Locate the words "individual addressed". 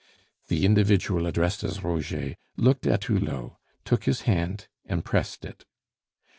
0.65-1.63